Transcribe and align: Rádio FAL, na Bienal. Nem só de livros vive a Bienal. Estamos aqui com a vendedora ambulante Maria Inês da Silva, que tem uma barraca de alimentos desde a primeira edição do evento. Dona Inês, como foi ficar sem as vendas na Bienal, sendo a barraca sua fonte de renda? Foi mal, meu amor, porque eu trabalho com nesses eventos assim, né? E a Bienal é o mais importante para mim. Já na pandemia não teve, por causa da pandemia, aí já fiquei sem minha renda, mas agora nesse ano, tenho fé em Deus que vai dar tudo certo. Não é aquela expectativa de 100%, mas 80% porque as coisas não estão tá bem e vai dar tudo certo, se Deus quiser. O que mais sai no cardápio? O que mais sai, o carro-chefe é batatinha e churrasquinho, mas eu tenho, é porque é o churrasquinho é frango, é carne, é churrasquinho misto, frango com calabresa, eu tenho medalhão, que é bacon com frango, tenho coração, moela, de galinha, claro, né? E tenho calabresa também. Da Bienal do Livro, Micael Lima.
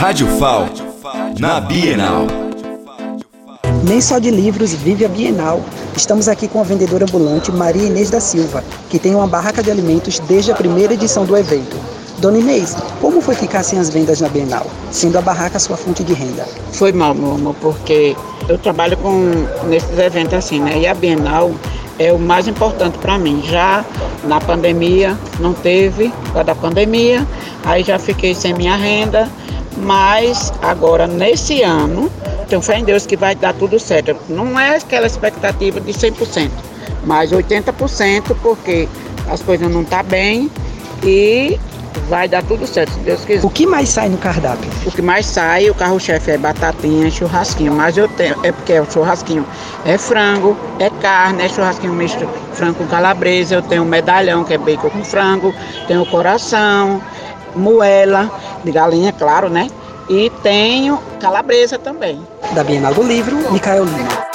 Rádio 0.00 0.26
FAL, 0.38 0.66
na 1.38 1.60
Bienal. 1.60 2.26
Nem 3.86 4.00
só 4.00 4.18
de 4.18 4.30
livros 4.30 4.72
vive 4.72 5.04
a 5.04 5.08
Bienal. 5.10 5.60
Estamos 5.94 6.26
aqui 6.26 6.48
com 6.48 6.58
a 6.58 6.62
vendedora 6.62 7.04
ambulante 7.04 7.52
Maria 7.52 7.82
Inês 7.82 8.08
da 8.08 8.18
Silva, 8.18 8.64
que 8.88 8.98
tem 8.98 9.14
uma 9.14 9.26
barraca 9.26 9.62
de 9.62 9.70
alimentos 9.70 10.18
desde 10.20 10.52
a 10.52 10.54
primeira 10.54 10.94
edição 10.94 11.26
do 11.26 11.36
evento. 11.36 11.76
Dona 12.16 12.38
Inês, 12.38 12.74
como 12.98 13.20
foi 13.20 13.34
ficar 13.34 13.62
sem 13.62 13.78
as 13.78 13.90
vendas 13.90 14.22
na 14.22 14.30
Bienal, 14.30 14.66
sendo 14.90 15.18
a 15.18 15.20
barraca 15.20 15.58
sua 15.58 15.76
fonte 15.76 16.02
de 16.02 16.14
renda? 16.14 16.48
Foi 16.72 16.92
mal, 16.92 17.14
meu 17.14 17.34
amor, 17.34 17.54
porque 17.60 18.16
eu 18.48 18.56
trabalho 18.56 18.96
com 18.96 19.20
nesses 19.68 19.98
eventos 19.98 20.32
assim, 20.32 20.60
né? 20.60 20.78
E 20.78 20.86
a 20.86 20.94
Bienal 20.94 21.50
é 21.98 22.10
o 22.10 22.18
mais 22.18 22.48
importante 22.48 22.96
para 22.96 23.18
mim. 23.18 23.42
Já 23.44 23.84
na 24.24 24.40
pandemia 24.40 25.14
não 25.38 25.52
teve, 25.52 26.08
por 26.08 26.32
causa 26.32 26.44
da 26.44 26.54
pandemia, 26.54 27.28
aí 27.66 27.84
já 27.84 27.98
fiquei 27.98 28.34
sem 28.34 28.54
minha 28.54 28.76
renda, 28.76 29.28
mas 29.76 30.52
agora 30.62 31.06
nesse 31.06 31.62
ano, 31.62 32.10
tenho 32.48 32.60
fé 32.60 32.78
em 32.78 32.84
Deus 32.84 33.06
que 33.06 33.16
vai 33.16 33.34
dar 33.34 33.54
tudo 33.54 33.78
certo. 33.78 34.16
Não 34.28 34.58
é 34.58 34.76
aquela 34.76 35.06
expectativa 35.06 35.80
de 35.80 35.92
100%, 35.92 36.50
mas 37.04 37.30
80% 37.32 38.36
porque 38.42 38.88
as 39.28 39.42
coisas 39.42 39.70
não 39.70 39.82
estão 39.82 39.98
tá 39.98 40.02
bem 40.02 40.50
e 41.04 41.58
vai 42.08 42.28
dar 42.28 42.42
tudo 42.42 42.66
certo, 42.66 42.92
se 42.92 43.00
Deus 43.00 43.24
quiser. 43.24 43.46
O 43.46 43.50
que 43.50 43.66
mais 43.66 43.88
sai 43.88 44.08
no 44.08 44.18
cardápio? 44.18 44.70
O 44.84 44.90
que 44.90 45.02
mais 45.02 45.26
sai, 45.26 45.70
o 45.70 45.74
carro-chefe 45.74 46.32
é 46.32 46.38
batatinha 46.38 47.06
e 47.06 47.10
churrasquinho, 47.10 47.72
mas 47.72 47.96
eu 47.96 48.08
tenho, 48.08 48.36
é 48.42 48.52
porque 48.52 48.72
é 48.72 48.80
o 48.80 48.90
churrasquinho 48.90 49.46
é 49.84 49.96
frango, 49.96 50.56
é 50.78 50.90
carne, 50.90 51.44
é 51.44 51.48
churrasquinho 51.48 51.92
misto, 51.92 52.28
frango 52.52 52.74
com 52.74 52.86
calabresa, 52.86 53.56
eu 53.56 53.62
tenho 53.62 53.84
medalhão, 53.84 54.44
que 54.44 54.54
é 54.54 54.58
bacon 54.58 54.90
com 54.90 55.04
frango, 55.04 55.54
tenho 55.86 56.04
coração, 56.06 57.00
moela, 57.54 58.30
de 58.64 58.72
galinha, 58.72 59.12
claro, 59.12 59.48
né? 59.48 59.68
E 60.08 60.30
tenho 60.42 60.98
calabresa 61.20 61.78
também. 61.78 62.26
Da 62.52 62.64
Bienal 62.64 62.94
do 62.94 63.02
Livro, 63.02 63.36
Micael 63.52 63.84
Lima. 63.84 64.29